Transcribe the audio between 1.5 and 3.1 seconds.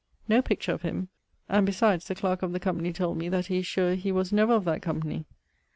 besides the clarke of the Company